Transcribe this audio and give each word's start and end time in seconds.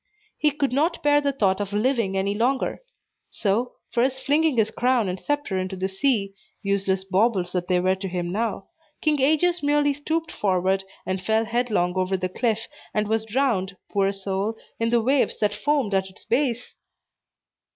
He 0.39 0.49
could 0.49 0.73
not 0.73 1.03
bear 1.03 1.21
the 1.21 1.31
thought 1.31 1.61
of 1.61 1.73
living 1.73 2.17
any 2.17 2.33
longer; 2.33 2.81
so, 3.29 3.73
first 3.91 4.23
flinging 4.23 4.57
his 4.57 4.71
crown 4.71 5.07
and 5.07 5.19
sceptre 5.19 5.59
into 5.59 5.75
the 5.75 5.87
sea 5.87 6.33
(useless 6.63 7.03
baubles 7.03 7.51
that 7.51 7.67
they 7.67 7.79
were 7.79 7.93
to 7.93 8.07
him 8.07 8.31
now), 8.31 8.69
King 9.01 9.21
Aegeus 9.21 9.61
merely 9.61 9.93
stooped 9.93 10.31
forward, 10.31 10.83
and 11.05 11.21
fell 11.21 11.45
headlong 11.45 11.93
over 11.97 12.17
the 12.17 12.29
cliff, 12.29 12.67
and 12.95 13.07
was 13.07 13.25
drowned, 13.25 13.77
poor 13.91 14.11
soul, 14.11 14.55
in 14.79 14.89
the 14.89 15.03
waves 15.03 15.37
that 15.37 15.53
foamed 15.53 15.93
at 15.93 16.09
its 16.09 16.25
base! 16.25 16.73